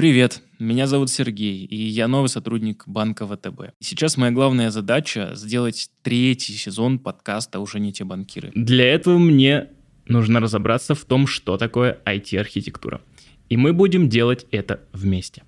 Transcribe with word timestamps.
Привет, 0.00 0.40
меня 0.58 0.86
зовут 0.86 1.10
Сергей, 1.10 1.66
и 1.66 1.76
я 1.76 2.08
новый 2.08 2.30
сотрудник 2.30 2.84
банка 2.86 3.26
ВТБ. 3.26 3.74
Сейчас 3.80 4.16
моя 4.16 4.32
главная 4.32 4.70
задача 4.70 5.32
сделать 5.34 5.90
третий 6.00 6.54
сезон 6.54 6.98
подкаста 6.98 7.60
«Уже 7.60 7.80
не 7.80 7.92
те 7.92 8.04
банкиры». 8.04 8.50
Для 8.54 8.86
этого 8.86 9.18
мне 9.18 9.66
нужно 10.06 10.40
разобраться 10.40 10.94
в 10.94 11.04
том, 11.04 11.26
что 11.26 11.58
такое 11.58 11.98
IT-архитектура. 12.06 13.02
И 13.50 13.58
мы 13.58 13.74
будем 13.74 14.08
делать 14.08 14.46
это 14.52 14.80
вместе. 14.94 15.42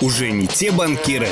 Уже 0.00 0.30
не 0.30 0.46
те 0.46 0.72
банкиры. 0.72 1.28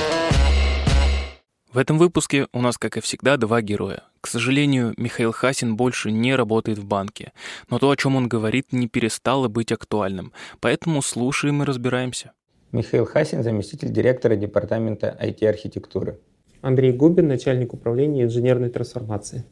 В 1.73 1.79
этом 1.79 1.96
выпуске 1.96 2.46
у 2.52 2.61
нас, 2.61 2.77
как 2.77 2.98
и 2.98 3.00
всегда, 3.00 3.38
два 3.38 3.62
героя. 3.62 4.02
К 4.27 4.29
сожалению, 4.29 4.93
Михаил 4.96 5.30
Хасин 5.30 5.77
больше 5.77 6.11
не 6.11 6.34
работает 6.34 6.79
в 6.79 6.84
банке, 6.84 7.32
но 7.71 7.79
то, 7.79 7.89
о 7.89 7.96
чем 7.96 8.16
он 8.16 8.26
говорит, 8.26 8.72
не 8.72 8.89
перестало 8.89 9.46
быть 9.46 9.71
актуальным, 9.71 10.32
поэтому 10.58 11.00
слушаем 11.00 11.62
и 11.62 11.64
разбираемся. 11.64 12.32
Михаил 12.72 13.07
Хасин, 13.07 13.44
заместитель 13.44 13.93
директора 13.93 14.35
департамента 14.35 15.16
IT-архитектуры. 15.22 16.18
Андрей 16.61 16.93
Губин, 16.93 17.29
начальник 17.29 17.72
управления 17.72 18.25
инженерной 18.25 18.68
трансформации. 18.68 19.44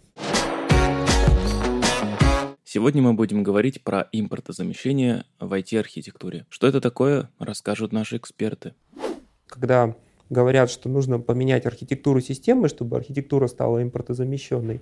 Сегодня 2.65 3.01
мы 3.01 3.13
будем 3.13 3.45
говорить 3.45 3.81
про 3.85 4.09
импортозамещение 4.11 5.23
в 5.39 5.53
IT-архитектуре. 5.53 6.47
Что 6.49 6.67
это 6.67 6.81
такое, 6.81 7.31
расскажут 7.39 7.93
наши 7.93 8.17
эксперты. 8.17 8.75
Когда 9.47 9.95
говорят, 10.31 10.71
что 10.71 10.89
нужно 10.89 11.19
поменять 11.21 11.67
архитектуру 11.67 12.21
системы, 12.21 12.69
чтобы 12.69 12.97
архитектура 12.97 13.47
стала 13.47 13.83
импортозамещенной, 13.83 14.81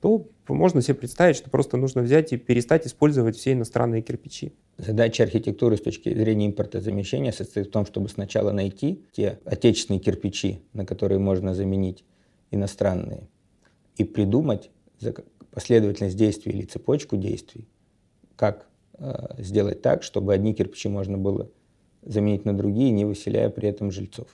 то 0.00 0.26
можно 0.48 0.80
себе 0.80 0.94
представить, 0.94 1.36
что 1.36 1.50
просто 1.50 1.76
нужно 1.76 2.02
взять 2.02 2.32
и 2.32 2.38
перестать 2.38 2.86
использовать 2.86 3.36
все 3.36 3.52
иностранные 3.52 4.02
кирпичи. 4.02 4.54
Задача 4.78 5.24
архитектуры 5.24 5.76
с 5.76 5.82
точки 5.82 6.12
зрения 6.12 6.46
импортозамещения 6.46 7.32
состоит 7.32 7.66
в 7.66 7.70
том, 7.70 7.84
чтобы 7.84 8.08
сначала 8.08 8.50
найти 8.50 9.04
те 9.12 9.38
отечественные 9.44 10.00
кирпичи, 10.00 10.62
на 10.72 10.86
которые 10.86 11.18
можно 11.18 11.54
заменить 11.54 12.04
иностранные, 12.50 13.28
и 13.96 14.04
придумать 14.04 14.70
последовательность 15.50 16.16
действий 16.16 16.52
или 16.52 16.64
цепочку 16.64 17.16
действий, 17.16 17.68
как 18.36 18.66
э, 18.98 19.34
сделать 19.38 19.82
так, 19.82 20.02
чтобы 20.02 20.32
одни 20.32 20.54
кирпичи 20.54 20.88
можно 20.88 21.18
было 21.18 21.50
заменить 22.02 22.46
на 22.46 22.56
другие, 22.56 22.90
не 22.90 23.04
выселяя 23.04 23.50
при 23.50 23.68
этом 23.68 23.90
жильцов 23.90 24.28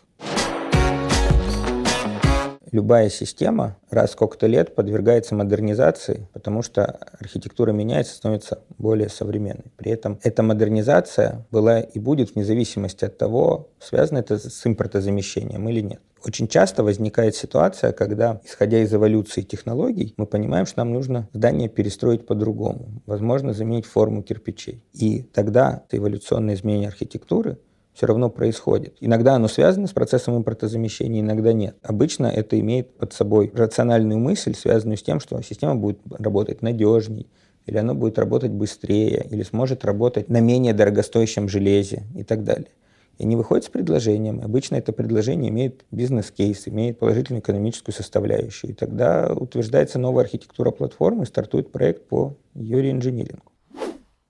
любая 2.76 3.08
система 3.08 3.78
раз 3.90 4.10
в 4.10 4.12
сколько-то 4.12 4.46
лет 4.46 4.74
подвергается 4.74 5.34
модернизации, 5.34 6.28
потому 6.34 6.62
что 6.62 6.84
архитектура 7.18 7.72
меняется, 7.72 8.14
становится 8.14 8.60
более 8.76 9.08
современной. 9.08 9.72
При 9.76 9.90
этом 9.90 10.18
эта 10.22 10.42
модернизация 10.42 11.46
была 11.50 11.80
и 11.80 11.98
будет 11.98 12.34
вне 12.34 12.44
зависимости 12.44 13.04
от 13.06 13.16
того, 13.16 13.70
связано 13.80 14.18
это 14.18 14.38
с 14.38 14.66
импортозамещением 14.66 15.66
или 15.68 15.80
нет. 15.80 16.00
Очень 16.24 16.48
часто 16.48 16.82
возникает 16.82 17.36
ситуация, 17.36 17.92
когда, 17.92 18.40
исходя 18.44 18.78
из 18.78 18.92
эволюции 18.92 19.42
технологий, 19.42 20.12
мы 20.16 20.26
понимаем, 20.26 20.66
что 20.66 20.78
нам 20.78 20.92
нужно 20.92 21.28
здание 21.32 21.68
перестроить 21.68 22.26
по-другому, 22.26 23.02
возможно, 23.06 23.52
заменить 23.52 23.86
форму 23.86 24.22
кирпичей. 24.22 24.82
И 24.92 25.22
тогда 25.22 25.84
эволюционное 25.92 26.56
изменение 26.56 26.88
архитектуры 26.88 27.58
все 27.96 28.06
равно 28.06 28.28
происходит. 28.28 28.94
Иногда 29.00 29.34
оно 29.36 29.48
связано 29.48 29.86
с 29.86 29.92
процессом 29.92 30.36
импортозамещения, 30.36 31.22
иногда 31.22 31.54
нет. 31.54 31.76
Обычно 31.82 32.26
это 32.26 32.60
имеет 32.60 32.94
под 32.98 33.14
собой 33.14 33.50
рациональную 33.54 34.18
мысль, 34.18 34.54
связанную 34.54 34.98
с 34.98 35.02
тем, 35.02 35.18
что 35.18 35.40
система 35.40 35.76
будет 35.76 35.98
работать 36.10 36.60
надежней, 36.60 37.26
или 37.64 37.78
она 37.78 37.94
будет 37.94 38.18
работать 38.18 38.50
быстрее, 38.50 39.26
или 39.30 39.42
сможет 39.42 39.86
работать 39.86 40.28
на 40.28 40.40
менее 40.40 40.74
дорогостоящем 40.74 41.48
железе 41.48 42.02
и 42.14 42.22
так 42.22 42.44
далее. 42.44 42.68
И 43.16 43.22
они 43.22 43.34
выходят 43.34 43.64
с 43.64 43.70
предложением. 43.70 44.42
Обычно 44.44 44.76
это 44.76 44.92
предложение 44.92 45.50
имеет 45.50 45.86
бизнес-кейс, 45.90 46.68
имеет 46.68 46.98
положительную 46.98 47.40
экономическую 47.40 47.94
составляющую. 47.94 48.72
И 48.72 48.74
тогда 48.74 49.32
утверждается 49.32 49.98
новая 49.98 50.24
архитектура 50.24 50.70
платформы, 50.70 51.24
стартует 51.24 51.72
проект 51.72 52.08
по 52.08 52.36
ее 52.54 52.82
реинжинирингу. 52.82 53.52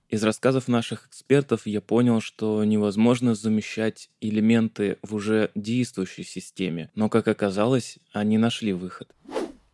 Из 0.09 0.23
рассказов 0.23 0.69
наших 0.69 1.07
экспертов 1.07 1.67
я 1.67 1.81
понял, 1.81 2.21
что 2.21 2.63
невозможно 2.63 3.35
замещать 3.35 4.09
элементы 4.21 4.97
в 5.01 5.13
уже 5.13 5.51
действующей 5.53 6.23
системе, 6.23 6.89
но, 6.95 7.09
как 7.09 7.27
оказалось, 7.27 7.99
они 8.13 8.37
нашли 8.37 8.71
выход. 8.71 9.13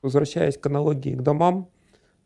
Возвращаясь 0.01 0.57
к 0.57 0.65
аналогии 0.65 1.13
к 1.13 1.21
домам, 1.21 1.69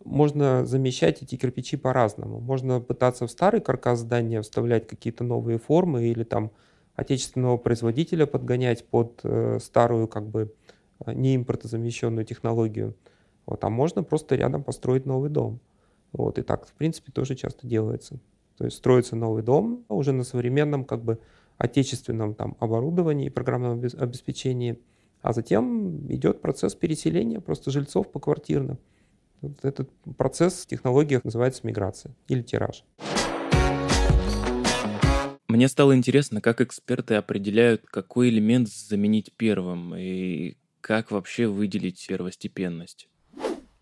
можно 0.05 0.65
замещать 0.65 1.21
эти 1.21 1.35
кирпичи 1.35 1.75
по-разному. 1.75 2.39
Можно 2.39 2.79
пытаться 2.79 3.27
в 3.27 3.31
старый 3.31 3.59
каркас 3.59 3.99
здания 3.99 4.41
вставлять 4.41 4.87
какие-то 4.87 5.25
новые 5.25 5.59
формы 5.59 6.07
или 6.07 6.23
там 6.23 6.51
отечественного 6.95 7.57
производителя 7.57 8.25
подгонять 8.25 8.87
под 8.87 9.19
э, 9.23 9.59
старую 9.61 10.07
как 10.07 10.27
бы 10.27 10.53
э, 11.05 11.13
неимпортозамещенную 11.13 12.25
технологию. 12.25 12.95
Вот, 13.45 13.61
а 13.65 13.69
можно 13.69 14.01
просто 14.01 14.35
рядом 14.35 14.63
построить 14.63 15.05
новый 15.05 15.29
дом. 15.29 15.59
Вот, 16.11 16.39
и 16.39 16.41
так, 16.41 16.67
в 16.67 16.73
принципе, 16.73 17.11
тоже 17.11 17.35
часто 17.35 17.67
делается. 17.67 18.19
То 18.57 18.65
есть 18.65 18.77
строится 18.77 19.15
новый 19.15 19.43
дом 19.43 19.85
уже 19.89 20.11
на 20.11 20.23
современном, 20.23 20.83
как 20.83 21.03
бы, 21.03 21.19
отечественном 21.57 22.33
там 22.35 22.55
оборудовании, 22.59 23.29
программном 23.29 23.83
обеспечении, 23.97 24.79
а 25.21 25.33
затем 25.33 26.11
идет 26.11 26.41
процесс 26.41 26.75
переселения 26.75 27.39
просто 27.39 27.71
жильцов 27.71 28.11
поквартирно. 28.11 28.77
Вот 29.41 29.63
этот 29.63 29.89
процесс 30.17 30.63
в 30.63 30.67
технологиях 30.67 31.23
называется 31.23 31.65
миграция 31.65 32.15
или 32.27 32.41
тираж. 32.41 32.83
Мне 35.47 35.67
стало 35.69 35.95
интересно, 35.95 36.41
как 36.41 36.61
эксперты 36.61 37.15
определяют, 37.15 37.83
какой 37.85 38.29
элемент 38.29 38.67
заменить 38.67 39.31
первым 39.37 39.95
и 39.95 40.57
как 40.81 41.11
вообще 41.11 41.47
выделить 41.47 42.05
первостепенность. 42.07 43.09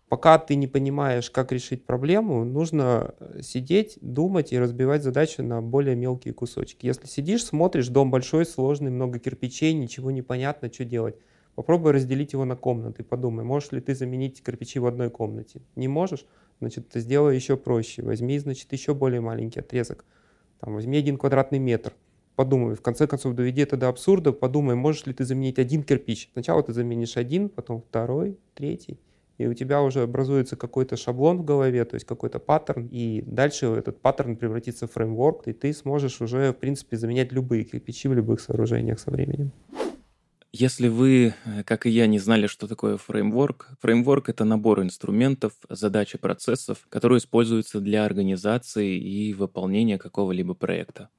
Пока 0.08 0.38
ты 0.38 0.54
не 0.54 0.68
понимаешь, 0.68 1.32
как 1.32 1.50
решить 1.50 1.84
проблему, 1.84 2.44
нужно 2.44 3.16
э, 3.18 3.42
сидеть, 3.42 3.98
думать 4.00 4.52
и 4.52 4.58
разбивать 4.58 5.02
задачу 5.02 5.42
на 5.42 5.60
более 5.60 5.96
мелкие 5.96 6.32
кусочки. 6.32 6.86
Если 6.86 7.08
сидишь, 7.08 7.44
смотришь, 7.44 7.88
дом 7.88 8.12
большой, 8.12 8.46
сложный, 8.46 8.92
много 8.92 9.18
кирпичей, 9.18 9.72
ничего 9.72 10.12
не 10.12 10.22
понятно, 10.22 10.72
что 10.72 10.84
делать. 10.84 11.16
Попробуй 11.56 11.90
разделить 11.90 12.34
его 12.34 12.44
на 12.44 12.54
комнаты, 12.54 13.02
подумай, 13.02 13.44
можешь 13.44 13.72
ли 13.72 13.80
ты 13.80 13.96
заменить 13.96 14.44
кирпичи 14.44 14.78
в 14.78 14.86
одной 14.86 15.10
комнате. 15.10 15.60
Не 15.74 15.88
можешь? 15.88 16.24
Значит, 16.60 16.86
сделай 16.94 17.34
еще 17.34 17.56
проще. 17.56 18.02
Возьми, 18.02 18.38
значит, 18.38 18.72
еще 18.72 18.94
более 18.94 19.20
маленький 19.20 19.58
отрезок. 19.58 20.04
Там, 20.60 20.74
возьми 20.74 20.98
один 20.98 21.16
квадратный 21.18 21.58
метр. 21.58 21.92
Подумай, 22.36 22.76
в 22.76 22.80
конце 22.80 23.08
концов, 23.08 23.34
доведи 23.34 23.62
это 23.62 23.76
до 23.76 23.88
абсурда, 23.88 24.32
подумай, 24.32 24.76
можешь 24.76 25.06
ли 25.06 25.14
ты 25.14 25.24
заменить 25.24 25.58
один 25.58 25.82
кирпич. 25.82 26.30
Сначала 26.32 26.62
ты 26.62 26.72
заменишь 26.72 27.16
один, 27.16 27.48
потом 27.48 27.82
второй, 27.82 28.38
третий 28.54 29.00
и 29.38 29.46
у 29.46 29.54
тебя 29.54 29.82
уже 29.82 30.02
образуется 30.02 30.56
какой-то 30.56 30.96
шаблон 30.96 31.38
в 31.38 31.44
голове, 31.44 31.84
то 31.84 31.94
есть 31.94 32.06
какой-то 32.06 32.38
паттерн, 32.38 32.88
и 32.90 33.22
дальше 33.22 33.66
этот 33.66 34.00
паттерн 34.00 34.36
превратится 34.36 34.86
в 34.86 34.92
фреймворк, 34.92 35.48
и 35.48 35.52
ты 35.52 35.72
сможешь 35.72 36.20
уже, 36.20 36.52
в 36.52 36.56
принципе, 36.56 36.96
заменять 36.96 37.32
любые 37.32 37.64
кирпичи 37.64 38.08
в 38.08 38.14
любых 38.14 38.40
сооружениях 38.40 38.98
со 38.98 39.10
временем. 39.10 39.52
Если 40.52 40.88
вы, 40.88 41.34
э, 41.44 41.62
как 41.64 41.84
и 41.84 41.90
я, 41.90 42.06
не 42.06 42.18
знали, 42.18 42.46
что 42.46 42.66
такое 42.66 42.96
фреймворк, 42.96 43.76
фреймворк— 43.82 44.28
это 44.30 44.44
набор 44.44 44.80
инструментов, 44.80 45.52
задач 45.68 46.14
и 46.14 46.18
процессов, 46.18 46.86
которые 46.88 47.18
используются 47.18 47.80
для 47.80 48.06
организации 48.06 48.96
и 48.96 49.34
выполнения 49.34 49.98
какого-либо 49.98 50.54
проекта. 50.54 51.10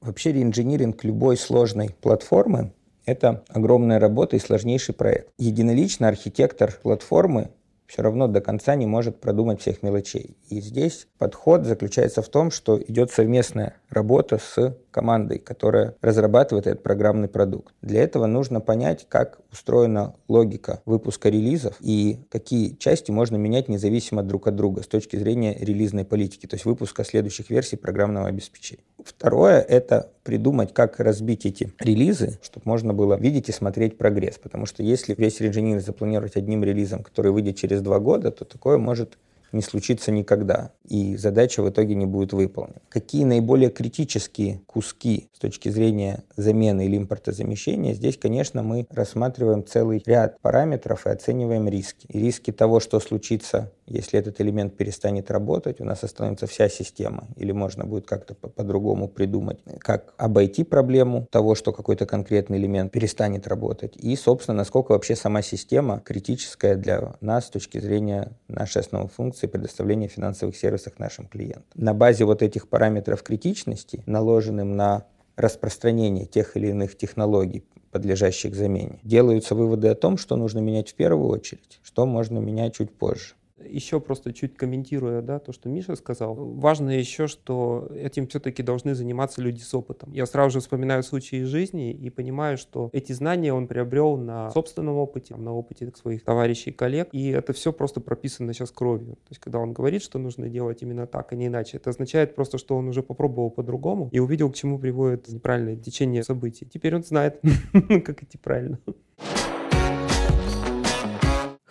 Вообще 0.00 0.32
реинжиниринг 0.32 1.04
любой 1.04 1.36
сложной 1.36 1.90
платформы 2.00 2.72
это 3.06 3.44
огромная 3.48 3.98
работа 3.98 4.36
и 4.36 4.40
сложнейший 4.40 4.94
проект. 4.94 5.28
Единолично 5.38 6.08
архитектор 6.08 6.72
платформы 6.82 7.50
все 7.90 8.02
равно 8.02 8.28
до 8.28 8.40
конца 8.40 8.76
не 8.76 8.86
может 8.86 9.20
продумать 9.20 9.60
всех 9.60 9.82
мелочей. 9.82 10.36
И 10.48 10.60
здесь 10.60 11.08
подход 11.18 11.66
заключается 11.66 12.22
в 12.22 12.28
том, 12.28 12.52
что 12.52 12.80
идет 12.80 13.10
совместная 13.10 13.78
работа 13.88 14.38
с 14.38 14.76
командой, 14.92 15.40
которая 15.40 15.96
разрабатывает 16.00 16.68
этот 16.68 16.84
программный 16.84 17.28
продукт. 17.28 17.74
Для 17.82 18.02
этого 18.02 18.26
нужно 18.26 18.60
понять, 18.60 19.06
как 19.08 19.40
устроена 19.50 20.14
логика 20.28 20.82
выпуска 20.86 21.30
релизов 21.30 21.76
и 21.80 22.20
какие 22.30 22.76
части 22.76 23.10
можно 23.10 23.36
менять 23.36 23.68
независимо 23.68 24.22
друг 24.22 24.46
от 24.46 24.54
друга 24.54 24.82
с 24.82 24.86
точки 24.86 25.16
зрения 25.16 25.56
релизной 25.58 26.04
политики, 26.04 26.46
то 26.46 26.54
есть 26.54 26.66
выпуска 26.66 27.02
следующих 27.02 27.50
версий 27.50 27.76
программного 27.76 28.28
обеспечения. 28.28 28.84
Второе— 29.04 29.60
это 29.68 30.10
придумать, 30.22 30.72
как 30.72 31.00
разбить 31.00 31.46
эти 31.46 31.72
релизы, 31.78 32.38
чтобы 32.42 32.62
можно 32.66 32.94
было 32.94 33.18
видеть 33.18 33.48
и 33.48 33.52
смотреть 33.52 33.98
прогресс. 33.98 34.38
Потому 34.38 34.66
что 34.66 34.82
если 34.82 35.14
весь 35.16 35.40
инженер 35.40 35.80
запланировать 35.80 36.36
одним 36.36 36.64
релизом, 36.64 37.02
который 37.02 37.32
выйдет 37.32 37.56
через 37.56 37.82
два 37.82 37.98
года, 37.98 38.30
то 38.30 38.44
такое 38.44 38.78
может 38.78 39.18
не 39.52 39.62
случится 39.62 40.12
никогда, 40.12 40.72
и 40.88 41.16
задача 41.16 41.62
в 41.62 41.68
итоге 41.68 41.94
не 41.94 42.06
будет 42.06 42.32
выполнена. 42.32 42.80
Какие 42.88 43.24
наиболее 43.24 43.70
критические 43.70 44.60
куски 44.66 45.28
с 45.32 45.38
точки 45.38 45.68
зрения 45.68 46.24
замены 46.36 46.86
или 46.86 46.96
импортозамещения, 46.96 47.94
здесь, 47.94 48.16
конечно, 48.16 48.62
мы 48.62 48.86
рассматриваем 48.90 49.64
целый 49.66 50.02
ряд 50.06 50.40
параметров 50.40 51.06
и 51.06 51.10
оцениваем 51.10 51.68
риски. 51.68 52.06
И 52.08 52.18
риски 52.18 52.52
того, 52.52 52.80
что 52.80 53.00
случится, 53.00 53.72
Если 53.90 54.20
этот 54.20 54.40
элемент 54.40 54.76
перестанет 54.76 55.32
работать, 55.32 55.80
у 55.80 55.84
нас 55.84 56.04
останется 56.04 56.46
вся 56.46 56.68
система. 56.68 57.26
Или 57.36 57.50
можно 57.50 57.84
будет 57.84 58.06
как-то 58.06 58.34
по-другому 58.34 59.08
придумать, 59.08 59.58
как 59.80 60.14
обойти 60.16 60.62
проблему 60.62 61.26
того, 61.30 61.56
что 61.56 61.72
какой-то 61.72 62.06
конкретный 62.06 62.58
элемент 62.58 62.92
перестанет 62.92 63.48
работать. 63.48 63.96
И, 63.96 64.14
собственно, 64.14 64.58
насколько 64.58 64.92
вообще 64.92 65.16
сама 65.16 65.42
система 65.42 65.98
критическая 65.98 66.76
для 66.76 67.16
нас 67.20 67.46
с 67.46 67.50
точки 67.50 67.78
зрения 67.78 68.30
нашей 68.46 68.82
основной 68.82 69.10
функции 69.10 69.48
предоставления 69.48 70.06
финансовых 70.06 70.56
сервисов 70.56 71.00
нашим 71.00 71.26
клиентам. 71.26 71.64
На 71.74 71.92
базе 71.92 72.24
вот 72.24 72.42
этих 72.42 72.68
параметров 72.68 73.24
критичности, 73.24 74.04
наложенным 74.06 74.76
на 74.76 75.04
распространение 75.36 76.26
тех 76.26 76.56
или 76.56 76.68
иных 76.68 76.96
технологий, 76.96 77.64
подлежащих 77.90 78.54
замене, 78.54 79.00
делаются 79.02 79.56
выводы 79.56 79.88
о 79.88 79.96
том, 79.96 80.16
что 80.16 80.36
нужно 80.36 80.60
менять 80.60 80.90
в 80.90 80.94
первую 80.94 81.28
очередь, 81.28 81.80
что 81.82 82.06
можно 82.06 82.38
менять 82.38 82.76
чуть 82.76 82.92
позже. 82.92 83.34
Еще 83.70 84.00
просто 84.00 84.32
чуть 84.32 84.56
комментируя 84.56 85.22
да, 85.22 85.38
то, 85.38 85.52
что 85.52 85.68
Миша 85.68 85.96
сказал, 85.96 86.34
важно 86.34 86.90
еще, 86.90 87.26
что 87.26 87.88
этим 87.94 88.26
все-таки 88.26 88.62
должны 88.62 88.94
заниматься 88.94 89.40
люди 89.40 89.60
с 89.60 89.74
опытом. 89.74 90.12
Я 90.12 90.26
сразу 90.26 90.50
же 90.50 90.60
вспоминаю 90.60 91.02
случаи 91.02 91.40
из 91.40 91.48
жизни 91.48 91.92
и 91.92 92.10
понимаю, 92.10 92.58
что 92.58 92.90
эти 92.92 93.12
знания 93.12 93.52
он 93.52 93.66
приобрел 93.66 94.16
на 94.16 94.50
собственном 94.50 94.96
опыте, 94.96 95.36
на 95.36 95.52
опыте 95.52 95.90
своих 95.96 96.24
товарищей 96.24 96.70
и 96.70 96.72
коллег, 96.72 97.08
и 97.12 97.28
это 97.28 97.52
все 97.52 97.72
просто 97.72 98.00
прописано 98.00 98.52
сейчас 98.52 98.70
кровью. 98.70 99.14
То 99.14 99.30
есть, 99.30 99.40
когда 99.40 99.58
он 99.58 99.72
говорит, 99.72 100.02
что 100.02 100.18
нужно 100.18 100.48
делать 100.48 100.82
именно 100.82 101.06
так, 101.06 101.32
а 101.32 101.36
не 101.36 101.46
иначе, 101.46 101.76
это 101.76 101.90
означает 101.90 102.34
просто, 102.34 102.58
что 102.58 102.76
он 102.76 102.88
уже 102.88 103.02
попробовал 103.02 103.50
по-другому 103.50 104.08
и 104.12 104.18
увидел, 104.18 104.50
к 104.50 104.54
чему 104.54 104.78
приводит 104.78 105.28
неправильное 105.28 105.76
течение 105.76 106.22
событий. 106.22 106.66
Теперь 106.72 106.94
он 106.94 107.02
знает, 107.02 107.40
как 108.04 108.22
идти 108.22 108.38
правильно. 108.38 108.78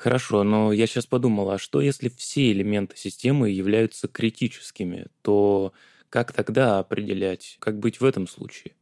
Хорошо, 0.09 0.44
но 0.44 0.73
я 0.73 0.88
сейчас 0.88 1.06
подумал, 1.06 1.51
а 1.51 1.59
что 1.59 1.81
если 1.81 2.09
все 2.09 2.51
элементы 2.51 2.97
системы 2.97 3.51
являются 3.51 4.07
критическими, 4.07 5.06
то 5.21 5.71
как 6.09 6.31
тогда 6.33 6.79
определять, 6.79 7.57
как 7.59 7.77
быть 7.77 8.01
в 8.01 8.06
этом 8.06 8.27
случае? 8.27 8.73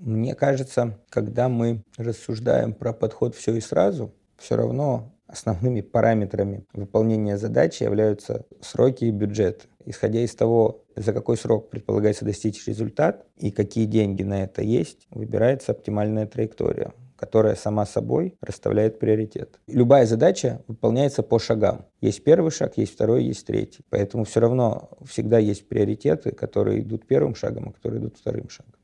Мне 0.00 0.34
кажется, 0.34 0.98
когда 1.08 1.48
мы 1.48 1.84
рассуждаем 1.96 2.74
про 2.74 2.92
подход 2.92 3.36
все 3.36 3.54
и 3.54 3.60
сразу, 3.60 4.12
все 4.36 4.56
равно 4.56 5.14
основными 5.28 5.82
параметрами 5.82 6.64
выполнения 6.72 7.38
задачи 7.38 7.84
являются 7.84 8.44
сроки 8.60 9.04
и 9.04 9.12
бюджет. 9.12 9.68
Исходя 9.86 10.18
из 10.18 10.34
того, 10.34 10.82
за 10.96 11.12
какой 11.12 11.36
срок 11.36 11.70
предполагается 11.70 12.24
достичь 12.24 12.66
результат 12.66 13.24
и 13.36 13.52
какие 13.52 13.84
деньги 13.84 14.24
на 14.24 14.42
это 14.42 14.62
есть, 14.62 15.06
выбирается 15.10 15.70
оптимальная 15.70 16.26
траектория 16.26 16.92
которая 17.24 17.54
сама 17.54 17.86
собой 17.86 18.36
расставляет 18.42 18.98
приоритет. 18.98 19.58
Любая 19.66 20.04
задача 20.04 20.62
выполняется 20.68 21.22
по 21.22 21.38
шагам. 21.38 21.86
Есть 22.02 22.22
первый 22.22 22.50
шаг, 22.50 22.76
есть 22.76 22.92
второй, 22.92 23.24
есть 23.24 23.46
третий. 23.46 23.82
Поэтому 23.88 24.24
все 24.24 24.40
равно 24.40 24.90
всегда 25.06 25.38
есть 25.38 25.66
приоритеты, 25.66 26.32
которые 26.32 26.82
идут 26.82 27.06
первым 27.06 27.34
шагом, 27.34 27.70
а 27.70 27.72
которые 27.72 28.02
идут 28.02 28.18
вторым 28.18 28.50
шагом. 28.50 28.74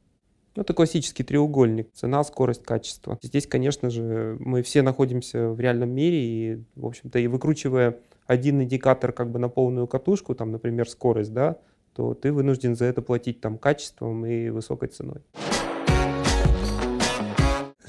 Ну, 0.56 0.62
это 0.62 0.72
классический 0.72 1.22
треугольник. 1.22 1.92
Цена, 1.92 2.24
скорость, 2.24 2.62
качество. 2.62 3.18
Здесь, 3.20 3.46
конечно 3.46 3.90
же, 3.90 4.38
мы 4.40 4.62
все 4.62 4.80
находимся 4.80 5.50
в 5.50 5.60
реальном 5.60 5.90
мире, 5.90 6.18
и, 6.22 6.64
в 6.76 6.86
общем-то, 6.86 7.18
и 7.18 7.26
выкручивая 7.26 7.98
один 8.26 8.62
индикатор 8.62 9.12
как 9.12 9.30
бы 9.30 9.38
на 9.38 9.50
полную 9.50 9.86
катушку, 9.86 10.34
там, 10.34 10.50
например, 10.50 10.88
скорость, 10.88 11.34
да, 11.34 11.58
то 11.92 12.14
ты 12.14 12.32
вынужден 12.32 12.74
за 12.74 12.86
это 12.86 13.02
платить 13.02 13.42
там 13.42 13.58
качеством 13.58 14.24
и 14.24 14.48
высокой 14.48 14.88
ценой. 14.88 15.20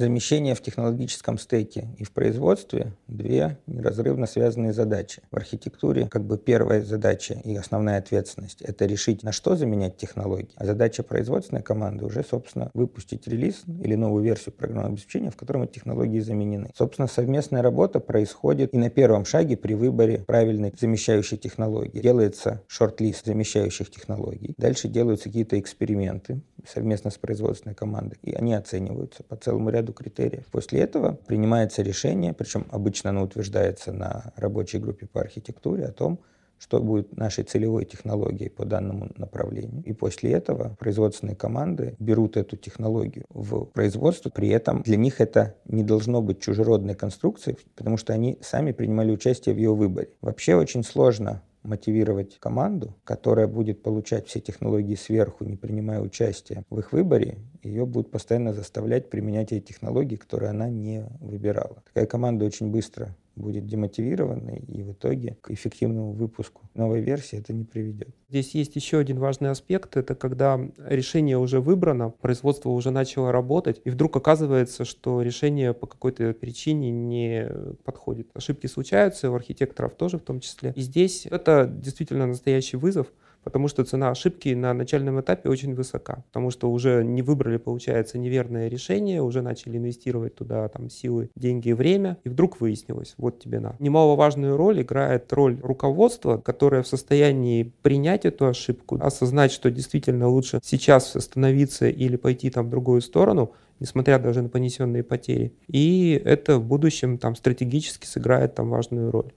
Замещение 0.01 0.55
в 0.55 0.61
технологическом 0.63 1.37
стеке 1.37 1.89
и 1.99 2.03
в 2.03 2.11
производстве– 2.11 2.93
две 3.07 3.59
неразрывно 3.67 4.25
связанные 4.25 4.73
задачи. 4.73 5.21
В 5.29 5.35
архитектуре 5.35 6.07
как 6.09 6.25
бы 6.25 6.39
первая 6.39 6.81
задача 6.81 7.35
и 7.45 7.55
основная 7.55 7.99
ответственность– 7.99 8.61
это 8.63 8.87
решить, 8.87 9.21
на 9.21 9.31
что 9.31 9.55
заменять 9.55 9.97
технологии. 9.97 10.49
А 10.55 10.65
задача 10.65 11.03
производственной 11.03 11.61
команды 11.61 12.03
уже, 12.03 12.23
собственно, 12.23 12.71
выпустить 12.73 13.27
релиз 13.27 13.61
или 13.67 13.93
новую 13.93 14.23
версию 14.23 14.55
программного 14.55 14.93
обеспечения, 14.93 15.29
в 15.29 15.35
котором 15.35 15.61
эти 15.61 15.73
технологии 15.73 16.19
заменены. 16.19 16.71
Собственно, 16.75 17.07
совместная 17.07 17.61
работа 17.61 17.99
происходит 17.99 18.73
и 18.73 18.79
на 18.79 18.89
первом 18.89 19.23
шаге 19.23 19.55
при 19.55 19.75
выборе 19.75 20.23
правильной 20.25 20.73
замещающей 20.81 21.37
технологии. 21.37 21.99
Делается 21.99 22.63
шорт-лист 22.65 23.27
замещающих 23.27 23.91
технологий. 23.91 24.55
Дальше 24.57 24.87
делаются 24.87 25.25
какие-то 25.25 25.59
эксперименты 25.59 26.41
совместно 26.67 27.11
с 27.11 27.17
производственной 27.17 27.75
командой, 27.75 28.17
и 28.21 28.33
они 28.33 28.53
оцениваются 28.53 29.23
по 29.23 29.35
целому 29.35 29.69
ряду 29.69 29.93
критериев. 29.93 30.45
После 30.51 30.79
этого 30.81 31.13
принимается 31.27 31.81
решение, 31.81 32.33
причем 32.33 32.65
обычно 32.71 33.11
оно 33.11 33.23
утверждается 33.23 33.91
на 33.91 34.33
рабочей 34.35 34.79
группе 34.79 35.07
по 35.07 35.21
архитектуре, 35.21 35.85
о 35.85 35.91
том, 35.91 36.19
что 36.61 36.79
будет 36.79 37.17
нашей 37.17 37.43
целевой 37.43 37.85
технологией 37.85 38.51
по 38.51 38.65
данному 38.65 39.09
направлению. 39.17 39.83
И 39.83 39.93
после 39.93 40.31
этого 40.31 40.75
производственные 40.79 41.35
команды 41.35 41.95
берут 41.97 42.37
эту 42.37 42.55
технологию 42.55 43.25
в 43.29 43.65
производство. 43.65 44.29
При 44.29 44.49
этом 44.49 44.83
для 44.83 44.95
них 44.95 45.21
это 45.21 45.55
не 45.65 45.83
должно 45.83 46.21
быть 46.21 46.39
чужеродной 46.39 46.93
конструкцией, 46.93 47.57
потому 47.75 47.97
что 47.97 48.13
они 48.13 48.37
сами 48.41 48.73
принимали 48.73 49.11
участие 49.11 49.55
в 49.55 49.57
ее 49.57 49.73
выборе. 49.73 50.09
Вообще 50.21 50.53
очень 50.53 50.83
сложно 50.83 51.41
мотивировать 51.63 52.39
команду, 52.39 52.95
которая 53.03 53.47
будет 53.47 53.83
получать 53.83 54.27
все 54.27 54.39
технологии 54.39 54.95
сверху, 54.95 55.43
не 55.43 55.55
принимая 55.55 56.01
участия 56.01 56.63
в 56.69 56.79
их 56.79 56.91
выборе, 56.91 57.37
ее 57.63 57.85
будут 57.85 58.11
постоянно 58.11 58.53
заставлять 58.53 59.09
применять 59.09 59.51
эти 59.51 59.65
технологии, 59.65 60.15
которые 60.15 60.49
она 60.49 60.69
не 60.69 61.05
выбирала. 61.19 61.83
Такая 61.85 62.05
команда 62.05 62.45
очень 62.45 62.71
быстро 62.71 63.15
будет 63.35 63.65
демотивированной, 63.65 64.59
и 64.67 64.83
в 64.83 64.91
итоге 64.91 65.37
к 65.41 65.51
эффективному 65.51 66.13
выпуску 66.13 66.61
новой 66.73 67.01
версии 67.01 67.39
это 67.39 67.53
не 67.53 67.63
приведет. 67.63 68.09
Здесь 68.29 68.53
есть 68.55 68.75
еще 68.75 68.97
один 68.99 69.19
важный 69.19 69.49
аспект, 69.49 69.97
это 69.97 70.15
когда 70.15 70.59
решение 70.85 71.37
уже 71.37 71.59
выбрано, 71.59 72.09
производство 72.09 72.69
уже 72.69 72.91
начало 72.91 73.31
работать, 73.31 73.81
и 73.83 73.89
вдруг 73.89 74.15
оказывается, 74.15 74.85
что 74.85 75.21
решение 75.21 75.73
по 75.73 75.87
какой-то 75.87 76.33
причине 76.33 76.91
не 76.91 77.49
подходит. 77.83 78.29
Ошибки 78.33 78.67
случаются, 78.67 79.31
у 79.31 79.35
архитекторов 79.35 79.95
тоже 79.95 80.17
в 80.17 80.21
том 80.21 80.39
числе. 80.39 80.73
И 80.75 80.81
здесь 80.81 81.25
это 81.25 81.69
действительно 81.71 82.25
настоящий 82.25 82.77
вызов, 82.77 83.07
потому 83.43 83.67
что 83.67 83.83
цена 83.83 84.09
ошибки 84.09 84.49
на 84.49 84.73
начальном 84.73 85.19
этапе 85.19 85.49
очень 85.49 85.73
высока, 85.73 86.23
потому 86.27 86.51
что 86.51 86.71
уже 86.71 87.03
не 87.03 87.21
выбрали, 87.21 87.57
получается, 87.57 88.17
неверное 88.17 88.67
решение, 88.67 89.21
уже 89.21 89.41
начали 89.41 89.77
инвестировать 89.77 90.35
туда 90.35 90.67
там 90.69 90.89
силы, 90.89 91.29
деньги 91.35 91.69
и 91.69 91.73
время, 91.73 92.17
и 92.23 92.29
вдруг 92.29 92.59
выяснилось, 92.61 93.15
вот 93.17 93.39
тебе 93.39 93.59
на. 93.59 93.75
Немаловажную 93.79 94.57
роль 94.57 94.81
играет 94.81 95.31
роль 95.33 95.59
руководства, 95.61 96.37
которое 96.37 96.83
в 96.83 96.87
состоянии 96.87 97.73
принять 97.81 98.25
эту 98.25 98.47
ошибку, 98.47 98.97
осознать, 99.01 99.51
что 99.51 99.71
действительно 99.71 100.27
лучше 100.27 100.59
сейчас 100.63 101.15
остановиться 101.15 101.87
или 101.87 102.15
пойти 102.15 102.49
там 102.49 102.67
в 102.67 102.69
другую 102.69 103.01
сторону, 103.01 103.53
несмотря 103.79 104.19
даже 104.19 104.41
на 104.41 104.49
понесенные 104.49 105.03
потери. 105.03 105.53
И 105.67 106.21
это 106.23 106.57
в 106.57 106.65
будущем 106.65 107.17
там 107.17 107.35
стратегически 107.35 108.05
сыграет 108.05 108.55
там 108.55 108.69
важную 108.69 109.11
роль. 109.11 109.31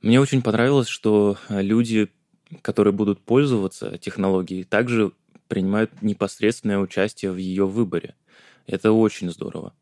Мне 0.00 0.20
очень 0.20 0.42
понравилось, 0.42 0.86
что 0.86 1.36
люди 1.48 2.08
которые 2.62 2.92
будут 2.92 3.20
пользоваться 3.20 3.98
технологией, 3.98 4.64
также 4.64 5.12
принимают 5.48 6.02
непосредственное 6.02 6.78
участие 6.78 7.32
в 7.32 7.36
ее 7.36 7.66
выборе. 7.66 8.14
Это 8.66 8.92
очень 8.92 9.30
здорово. 9.30 9.72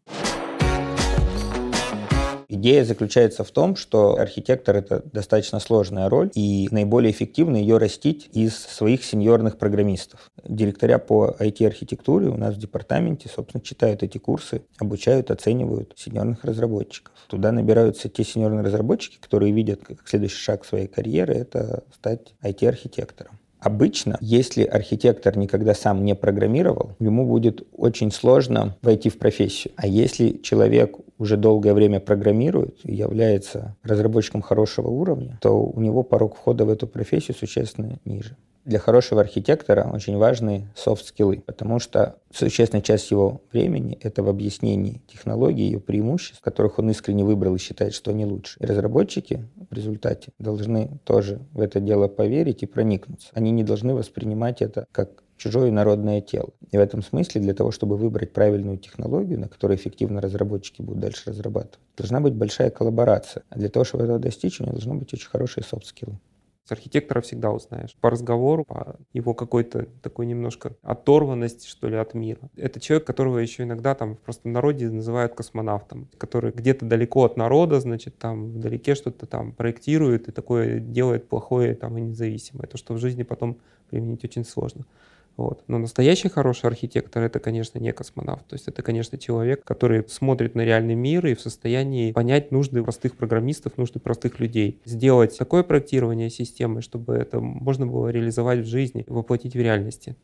Идея 2.49 2.85
заключается 2.85 3.43
в 3.43 3.51
том, 3.51 3.75
что 3.75 4.19
архитектор— 4.19 4.77
это 4.77 5.03
достаточно 5.13 5.59
сложная 5.59 6.09
роль, 6.09 6.31
и 6.35 6.69
наиболее 6.71 7.11
эффективно 7.11 7.57
ее 7.57 7.79
растить 7.79 8.29
из 8.33 8.57
своих 8.57 9.05
сеньорных 9.05 9.59
программистов. 9.59 10.31
Директора 10.45 10.99
по 10.99 11.35
IT-архитектуре 11.41 12.29
у 12.29 12.37
нас 12.37 12.55
в 12.55 12.59
департаменте, 12.59 13.29
собственно, 13.29 13.63
читают 13.63 14.05
эти 14.05 14.19
курсы, 14.19 14.63
обучают, 14.79 15.31
оценивают 15.31 15.95
сеньорных 15.97 16.45
разработчиков. 16.45 17.15
Туда 17.27 17.51
набираются 17.51 18.09
те 18.09 18.23
сеньорные 18.23 18.63
разработчики, 18.63 19.19
которые 19.21 19.53
видят 19.53 19.81
как 19.85 20.07
следующий 20.07 20.39
шаг 20.39 20.65
своей 20.65 20.87
карьеры— 20.87 21.35
это 21.37 21.83
стать 21.93 22.35
IT-архитектором. 22.43 23.41
Обычно, 23.59 24.19
если 24.21 24.65
архитектор 24.65 25.37
никогда 25.37 25.75
сам 25.75 26.05
не 26.05 26.15
программировал, 26.15 26.93
ему 26.99 27.27
будет 27.27 27.67
очень 27.73 28.13
сложно 28.13 28.77
войти 28.83 29.09
в 29.09 29.19
профессию. 29.19 29.73
А 29.77 29.87
если 29.87 30.39
человек 30.43 30.97
уже 31.19 31.37
долгое 31.37 31.75
время 31.75 32.01
программирует 32.01 32.79
и 32.85 32.95
является 32.95 33.77
разработчиком 33.83 34.43
хорошего 34.43 34.89
уровня, 34.89 35.39
то 35.41 35.63
у 35.63 35.81
него 35.81 36.03
порог 36.03 36.37
входа 36.37 36.65
в 36.65 36.71
эту 36.71 36.87
профессию 36.87 37.37
существенно 37.37 37.99
ниже 38.05 38.37
для 38.67 38.81
хорошего 38.81 39.21
архитектора 39.21 39.89
очень 39.93 40.17
важны 40.17 40.69
софт-скиллы, 40.75 41.39
потому 41.47 41.79
что 41.79 42.17
существенная 42.33 42.83
часть 42.83 43.13
его 43.13 43.41
времени— 43.53 43.97
это 44.03 44.25
в 44.25 44.29
объяснении 44.29 45.01
технологии, 45.07 45.63
ее 45.63 45.81
преимуществ, 45.81 46.41
которых 46.41 46.81
он 46.81 46.91
искренне 46.91 47.25
выбрал 47.25 47.55
и 47.55 47.59
считает, 47.59 47.95
что 47.95 48.11
они 48.11 48.27
лучше. 48.27 48.59
И 48.61 48.67
разработчики 48.67 49.49
в 49.71 49.73
результате 49.73 50.33
должны 50.41 50.99
тоже 51.05 51.41
в 51.53 51.61
это 51.61 51.79
дело 51.81 52.09
поверить 52.09 52.65
и 52.65 52.67
проникнуться. 52.67 53.29
Они 53.35 53.53
не 53.53 53.63
должны 53.63 53.95
воспринимать 53.95 54.61
это 54.61 54.87
как 54.91 55.23
чужое 55.37 55.71
народное 55.71 56.21
тело. 56.21 56.51
И 56.73 56.77
в 56.77 56.81
этом 56.81 57.03
смысле 57.03 57.41
для 57.41 57.55
того, 57.55 57.71
чтобы 57.71 57.97
выбрать 57.97 58.33
правильную 58.33 58.79
технологию, 58.79 59.39
на 59.39 59.49
которой 59.49 59.77
эффективно 59.77 60.21
разработчики 60.21 60.83
будут 60.83 61.01
дальше 61.01 61.31
разрабатывать, 61.31 61.79
должна 61.97 62.21
быть 62.21 62.35
большая 62.35 62.71
коллаборация. 62.71 63.45
А 63.49 63.59
для 63.59 63.69
того, 63.69 63.85
чтобы 63.85 64.05
этого 64.05 64.19
достичь, 64.19 64.61
у 64.61 64.65
него 64.65 64.73
должны 64.73 64.95
быть 64.95 65.15
очень 65.15 65.29
хорошие 65.29 65.63
софт-скиллы. 65.63 66.19
С 66.67 66.73
архитектора 66.73 67.21
всегда 67.21 67.53
узнаешь. 67.53 67.97
По 68.01 68.11
разговору, 68.11 68.65
по 68.65 68.97
его 69.13 69.35
какой-то 69.35 69.87
такой 70.03 70.27
немножко 70.27 70.75
оторванности, 70.83 71.69
что 71.69 71.89
ли, 71.89 71.97
от 71.97 72.15
мира. 72.15 72.51
Это 72.57 72.81
человек, 72.81 73.07
которого 73.07 73.39
еще 73.39 73.63
иногда 73.63 73.95
там 73.95 74.17
просто 74.17 74.49
в 74.49 74.51
народе 74.51 74.91
называют 74.91 75.33
космонавтом, 75.35 76.09
который 76.19 76.51
где-то 76.51 76.85
далеко 76.85 77.25
от 77.25 77.37
народа, 77.37 77.79
значит, 77.79 78.19
там 78.19 78.51
вдалеке 78.51 78.97
что-то 78.97 79.27
там 79.27 79.53
проектирует 79.53 80.27
и 80.27 80.33
такое 80.33 80.81
делает 80.81 81.29
плохое 81.29 81.77
там 81.77 81.99
и 81.99 82.01
независимое. 82.01 82.67
То, 82.67 82.77
что 82.77 82.95
в 82.95 82.99
жизни 82.99 83.23
потом 83.23 83.59
применить 83.89 84.25
очень 84.25 84.45
сложно. 84.45 84.87
Вот. 85.37 85.65
Но 85.69 85.79
настоящий 85.79 86.29
хороший 86.29 86.67
архитектор 86.67 87.23
это, 87.23 87.39
конечно, 87.41 87.79
не 87.79 87.93
космонавт. 87.93 88.47
То 88.47 88.55
есть 88.55 88.69
это, 88.69 88.83
конечно, 88.83 89.19
человек, 89.19 89.65
который 89.65 90.09
смотрит 90.09 90.55
на 90.55 90.65
реальный 90.65 90.95
мир 90.95 91.27
и 91.27 91.35
в 91.35 91.41
состоянии 91.41 92.13
понять 92.13 92.53
нужды 92.53 92.83
простых 92.83 93.17
программистов, 93.17 93.77
нужды 93.77 93.99
простых 93.99 94.41
людей. 94.41 94.81
Сделать 94.85 95.37
такое 95.37 95.63
проектирование 95.63 96.31
системы, 96.31 96.81
чтобы 96.81 97.15
это 97.15 97.41
можно 97.41 97.87
было 97.87 98.09
реализовать 98.09 98.61
в 98.61 98.67
жизни, 98.67 99.05
воплотить 99.09 99.55
в 99.55 99.61
реальности. 99.61 100.17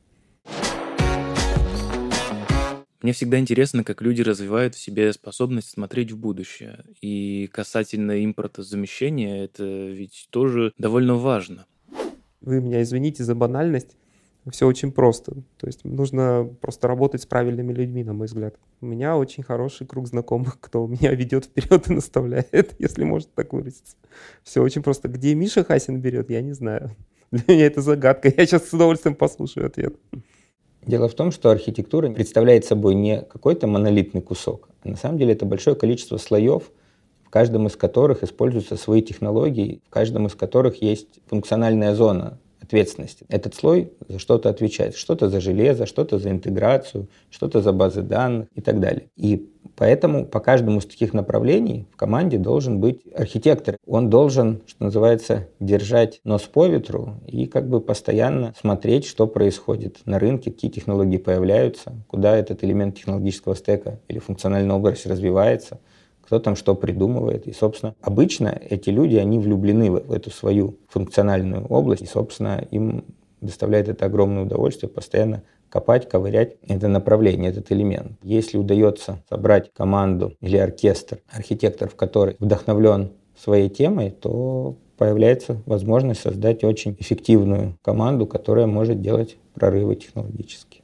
Мне 3.03 3.13
всегда 3.13 3.41
интересно, 3.41 3.83
как 3.83 4.01
люди 4.01 4.23
развивают 4.23 4.77
в 4.77 4.79
себе 4.79 5.13
способность 5.13 5.71
смотреть 5.71 6.13
в 6.13 6.19
будущее. 6.19 6.85
И 7.01 7.49
касательно 7.53 8.25
импортозамещения, 8.25 9.45
это 9.45 9.65
ведь 9.65 10.29
тоже 10.31 10.73
довольно 10.79 11.17
важно. 11.17 11.67
Вы 12.41 12.61
меня 12.61 12.81
извините 12.81 13.25
за 13.25 13.35
банальность, 13.35 13.97
все 14.51 14.67
очень 14.67 14.91
просто. 14.91 15.35
То 15.57 15.67
есть 15.67 15.85
нужно 15.85 16.49
просто 16.61 16.89
работать 16.89 17.23
с 17.23 17.27
правильными 17.27 17.73
людьми, 17.73 18.03
на 18.03 18.13
мой 18.13 18.27
взгляд. 18.27 18.57
У 18.81 18.87
меня 18.87 19.17
очень 19.17 19.43
хороший 19.43 19.87
круг 19.87 20.09
знакомых, 20.09 20.59
кто 20.61 20.87
меня 20.89 21.13
ведет 21.15 21.45
вперед 21.45 21.89
и 21.89 21.95
наставляет, 21.95 22.75
если 22.79 23.05
можно 23.05 23.31
так 23.35 23.53
выразиться. 23.53 23.97
Все 24.43 24.63
очень 24.63 24.83
просто. 24.83 25.09
Где 25.09 25.35
Миша 25.35 25.65
Хасин 25.65 26.01
берет, 26.01 26.31
я 26.31 26.43
не 26.43 26.53
знаю. 26.53 26.97
Для 27.31 27.43
меня 27.55 27.67
это 27.67 27.81
загадка. 27.81 28.29
Я 28.29 28.47
сейчас 28.47 28.69
с 28.69 28.73
удовольствием 28.73 29.15
послушаю 29.15 29.67
ответ. 29.67 29.95
Дело 30.85 31.09
в 31.09 31.15
том, 31.15 31.31
что 31.31 31.51
архитектура 31.51 32.11
представляет 32.11 32.65
собой 32.65 32.97
не 32.97 33.23
какой-то 33.23 33.69
монолитный 33.69 34.21
кусок, 34.21 34.69
а 34.83 34.89
на 34.89 34.97
самом 34.97 35.17
деле 35.17 35.33
это 35.33 35.47
большое 35.47 35.77
количество 35.77 36.17
слоев, 36.17 36.73
в 37.23 37.31
каждом 37.31 37.69
из 37.69 37.77
которых 37.77 38.25
используются 38.25 38.77
свои 38.77 39.01
технологии, 39.01 39.81
в 39.87 39.91
каждом 39.91 40.27
из 40.27 40.35
которых 40.35 40.83
есть 40.83 41.21
функциональная 41.27 41.95
зона, 41.95 42.41
ответственности. 42.63 43.27
Этот 43.29 43.55
слой 43.55 43.93
за 44.09 44.19
что-то 44.19 44.49
отвечает. 44.49 44.97
Что-то 44.97 45.29
за 45.29 45.41
железо, 45.41 45.87
что-то 45.87 46.19
за 46.19 46.31
интеграцию, 46.31 47.09
что-то 47.31 47.61
за 47.61 47.73
базы 47.73 48.03
данных 48.03 48.49
и 48.55 48.61
так 48.61 48.81
далее. 48.81 49.09
И 49.17 49.51
поэтому 49.77 50.27
по 50.27 50.41
каждому 50.41 50.79
из 50.79 50.87
таких 50.87 51.13
направлений 51.13 51.87
в 51.93 51.97
команде 51.97 52.39
должен 52.39 52.81
быть 52.81 53.03
архитектор. 53.15 53.77
Он 53.87 54.11
должен, 54.11 54.63
что 54.67 54.85
называется, 54.85 55.49
держать 55.61 56.21
нос 56.25 56.43
по 56.43 56.67
ветру 56.67 57.15
и 57.27 57.47
как 57.47 57.69
бы 57.69 57.81
постоянно 57.81 58.55
смотреть, 58.59 59.07
что 59.07 59.27
происходит 59.27 59.99
на 60.05 60.19
рынке, 60.19 60.51
какие 60.51 60.71
технологии 60.71 61.19
появляются, 61.19 61.93
куда 62.07 62.37
этот 62.37 62.63
элемент 62.65 62.97
технологического 62.97 63.57
стека 63.57 64.01
или 64.09 64.19
функциональная 64.19 64.77
область 64.77 65.07
развивается– 65.07 65.79
кто 66.33 66.39
там 66.39 66.57
что 66.57 66.75
придумывает. 66.75 67.47
И, 67.47 67.53
собственно, 67.53 67.95
обычно 68.01 68.59
эти 68.71 68.89
люди, 68.89 69.17
они 69.17 69.39
влюблены 69.39 69.91
в, 69.91 70.11
эту 70.11 70.31
свою 70.31 70.79
функциональную 70.89 71.67
область, 71.67 72.01
и, 72.01 72.07
собственно, 72.07 72.67
им 72.71 73.05
доставляет 73.43 73.91
это 73.91 74.07
огромное 74.07 74.45
удовольствие 74.45 74.89
постоянно 74.89 75.43
копать, 75.69 76.09
ковырять 76.09 76.57
это 76.67 76.89
направление, 76.89 77.51
этот 77.51 77.71
элемент. 77.71 78.13
Если 78.23 78.57
удается 78.57 79.23
собрать 79.29 79.75
команду 79.75 80.33
или 80.41 80.57
оркестр 80.57 81.19
архитекторов, 81.31 81.97
который 81.97 82.37
вдохновлен 82.39 83.13
своей 83.37 83.69
темой, 83.69 84.09
то 84.11 84.79
появляется 84.97 85.61
возможность 85.67 86.23
создать 86.23 86.65
очень 86.65 86.97
эффективную 86.99 87.77
команду, 87.83 88.27
которая 88.27 88.67
может 88.67 89.03
делать 89.03 89.37
прорывы 89.53 89.97
технологические. 89.97 90.82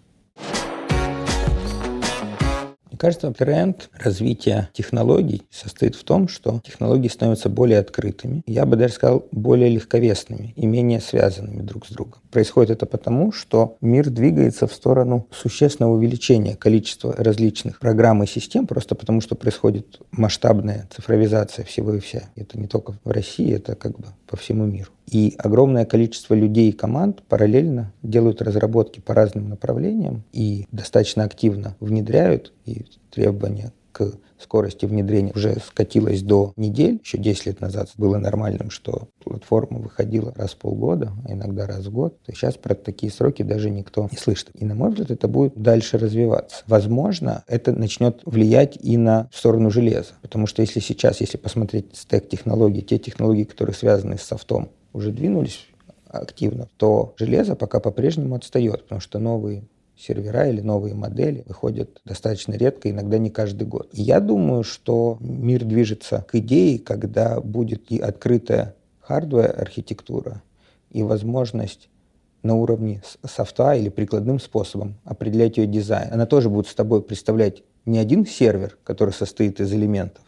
Кажется, 2.98 3.32
тренд 3.32 3.88
развития 3.94 4.68
технологий 4.72 5.42
состоит 5.50 5.94
в 5.94 6.04
том, 6.04 6.28
что 6.28 6.60
технологии 6.64 7.08
становятся 7.08 7.48
более 7.48 7.78
открытыми, 7.78 8.42
я 8.46 8.66
бы 8.66 8.76
даже 8.76 8.94
сказал, 8.94 9.26
более 9.32 9.70
легковесными 9.70 10.52
и 10.56 10.66
менее 10.66 11.00
связанными 11.00 11.62
друг 11.62 11.86
с 11.86 11.90
другом. 11.90 12.20
Происходит 12.30 12.70
это 12.70 12.86
потому, 12.86 13.32
что 13.32 13.76
мир 13.80 14.10
двигается 14.10 14.66
в 14.66 14.72
сторону 14.72 15.26
существенного 15.32 15.94
увеличения 15.94 16.56
количества 16.56 17.14
различных 17.16 17.80
программ 17.80 18.22
и 18.22 18.26
систем, 18.26 18.66
просто 18.66 18.94
потому 18.94 19.20
что 19.20 19.34
происходит 19.34 20.00
масштабная 20.10 20.88
цифровизация 20.94 21.64
всего 21.64 21.94
и 21.94 22.00
вся. 22.00 22.24
Это 22.36 22.58
не 22.58 22.66
только 22.66 22.98
в 23.04 23.10
России, 23.10 23.54
это 23.54 23.74
как 23.74 23.98
бы 23.98 24.06
по 24.26 24.36
всему 24.36 24.66
миру. 24.66 24.90
И 25.10 25.34
огромное 25.38 25.86
количество 25.86 26.34
людей 26.34 26.68
и 26.68 26.72
команд 26.72 27.22
параллельно 27.22 27.94
делают 28.02 28.42
разработки 28.42 29.00
по 29.00 29.14
разным 29.14 29.48
направлениям 29.48 30.22
и 30.32 30.66
достаточно 30.70 31.24
активно 31.24 31.76
внедряют, 31.80 32.52
и 32.66 32.84
требования 33.10 33.72
к 33.92 34.12
скорости 34.38 34.84
внедрения 34.84 35.32
уже 35.34 35.56
скатилась 35.66 36.22
до 36.22 36.52
недель. 36.56 37.00
Еще 37.02 37.16
10 37.18 37.46
лет 37.46 37.60
назад 37.60 37.88
было 37.96 38.18
нормальным, 38.18 38.70
что 38.70 39.08
платформа 39.24 39.78
выходила 39.78 40.32
раз 40.36 40.50
в 40.52 40.56
полгода, 40.58 41.12
а 41.26 41.32
иногда 41.32 41.66
раз 41.66 41.86
в 41.86 41.92
год. 41.92 42.22
То 42.24 42.32
сейчас 42.32 42.56
про 42.56 42.74
такие 42.74 43.10
сроки 43.10 43.42
даже 43.42 43.70
никто 43.70 44.08
не 44.12 44.18
слышит. 44.18 44.50
И, 44.54 44.64
на 44.64 44.74
мой 44.74 44.90
взгляд, 44.90 45.10
это 45.10 45.26
будет 45.26 45.60
дальше 45.60 45.98
развиваться. 45.98 46.62
Возможно, 46.66 47.44
это 47.48 47.72
начнет 47.72 48.20
влиять 48.26 48.78
и 48.80 48.96
на 48.98 49.28
сторону 49.32 49.70
железа. 49.70 50.12
Потому 50.22 50.46
что 50.46 50.62
если 50.62 50.80
сейчас, 50.80 51.20
если 51.20 51.38
посмотреть 51.38 51.96
стек 51.96 52.28
технологий, 52.28 52.82
те 52.82 52.98
технологии, 52.98 53.44
которые 53.44 53.74
связаны 53.74 54.18
с 54.18 54.22
софтом, 54.22 54.68
уже 54.98 55.12
двинулись 55.12 55.66
активно, 56.06 56.68
то 56.76 57.14
железо 57.16 57.54
пока 57.54 57.80
по-прежнему 57.80 58.34
отстает, 58.34 58.82
потому 58.82 59.00
что 59.00 59.18
новые 59.18 59.64
сервера 59.96 60.48
или 60.48 60.60
новые 60.60 60.94
модели 60.94 61.42
выходят 61.46 62.00
достаточно 62.04 62.54
редко, 62.54 62.90
иногда 62.90 63.18
не 63.18 63.30
каждый 63.30 63.66
год. 63.66 63.88
И 63.92 64.02
я 64.02 64.20
думаю, 64.20 64.62
что 64.62 65.18
мир 65.20 65.64
движется 65.64 66.24
к 66.28 66.36
идее, 66.36 66.78
когда 66.78 67.40
будет 67.40 67.90
и 67.90 67.98
открытая 67.98 68.74
hardware-архитектура, 69.00 70.42
и 70.90 71.02
возможность 71.02 71.88
на 72.42 72.54
уровне 72.54 73.02
софта 73.24 73.74
или 73.74 73.88
прикладным 73.88 74.38
способом 74.38 74.96
определять 75.04 75.56
ее 75.56 75.66
дизайн. 75.66 76.12
Она 76.12 76.26
тоже 76.26 76.48
будет 76.48 76.68
собой 76.68 77.02
представлять 77.02 77.62
не 77.84 77.98
один 77.98 78.26
сервер, 78.26 78.78
который 78.84 79.12
состоит 79.12 79.60
из 79.60 79.72
элементов, 79.72 80.22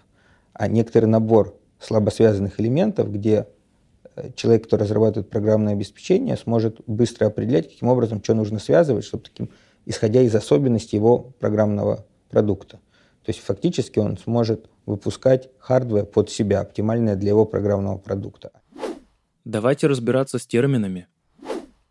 а 0.52 0.66
некоторый 0.66 1.06
набор 1.06 1.56
слабо 1.78 2.10
связанных 2.10 2.60
элементов, 2.60 3.12
где 3.12 3.46
человек, 4.34 4.66
кто 4.66 4.76
разрабатывает 4.76 5.30
программное 5.30 5.74
обеспечение, 5.74 6.36
сможет 6.36 6.80
быстро 6.86 7.26
определять, 7.26 7.68
каким 7.70 7.88
образом 7.88 8.22
что 8.22 8.34
нужно 8.34 8.58
связывать, 8.58 9.04
чтобы 9.04 9.24
таким, 9.24 9.50
исходя 9.86 10.22
из 10.22 10.34
особенностей 10.34 10.96
его 10.96 11.18
программного 11.38 12.06
продукта. 12.30 12.80
То 13.24 13.30
есть 13.30 13.40
фактически 13.40 13.98
он 13.98 14.16
сможет 14.18 14.68
выпускать 14.86 15.50
hardware 15.58 16.06
под 16.06 16.30
себя, 16.30 16.60
оптимальное 16.60 17.16
для 17.16 17.30
его 17.30 17.44
программного 17.44 17.98
продукта. 17.98 18.50
Давайте 19.44 19.86
разбираться 19.86 20.38
с 20.38 20.46
терминами. 20.46 21.06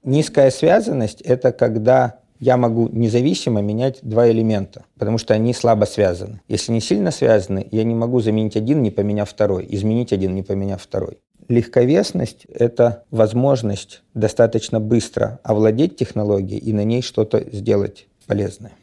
Низкая 0.04 0.50
связанность– 0.50 1.22
это 1.24 1.52
когда 1.52 2.20
я 2.40 2.56
могу 2.56 2.88
независимо 2.88 3.62
менять 3.62 4.00
два 4.02 4.32
элемента, 4.32 4.86
потому 4.98 5.18
что 5.18 5.34
они 5.34 5.54
слабо 5.54 5.86
связаны. 5.86 6.42
Если 6.48 6.72
не 6.72 6.80
сильно 6.80 7.12
связаны, 7.12 7.68
я 7.72 7.84
не 7.84 7.96
могу 7.96 8.22
заменить 8.22 8.56
один, 8.56 8.82
не 8.82 8.92
поменяв 8.92 9.30
второй, 9.30 9.68
изменить 9.70 10.14
один, 10.14 10.36
не 10.36 10.44
поменяв 10.44 10.82
второй. 10.82 11.22
Легковесность– 11.50 12.46
это 12.48 13.06
возможность 13.10 14.04
достаточно 14.14 14.80
быстро 14.80 15.40
овладеть 15.44 15.96
технологией 15.96 16.60
и 16.60 16.72
на 16.74 16.84
ней 16.84 17.02
что-то 17.02 17.44
сделать 17.52 18.08
полезное. 18.28 18.74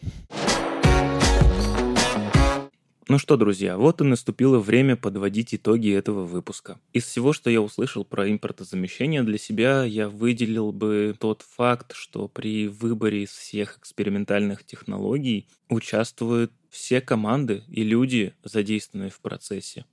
Ну 3.08 3.18
что, 3.20 3.36
друзья, 3.36 3.76
вот 3.78 4.00
и 4.00 4.04
наступило 4.04 4.58
время 4.58 4.96
подводить 4.96 5.54
итоги 5.54 5.94
этого 5.94 6.24
выпуска. 6.24 6.80
Из 6.92 7.04
всего, 7.04 7.32
что 7.32 7.50
я 7.50 7.60
услышал 7.60 8.04
про 8.04 8.28
импортозамещение, 8.28 9.22
для 9.22 9.38
себя 9.38 9.84
я 9.84 10.08
выделил 10.08 10.72
бы 10.72 11.14
тот 11.20 11.42
факт, 11.42 11.92
что 11.94 12.26
при 12.26 12.66
выборе 12.66 13.22
из 13.22 13.30
всех 13.30 13.78
экспериментальных 13.78 14.66
технологий 14.66 15.46
участвуют 15.68 16.50
все 16.68 17.00
команды 17.00 17.62
и 17.68 17.84
люди, 17.84 18.34
задействованные 18.42 19.10
в 19.10 19.20
процессе. 19.20 19.84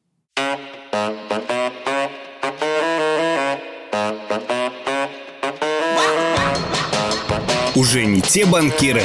Уже 7.75 8.05
не 8.05 8.21
те 8.21 8.45
банкиры, 8.45 9.01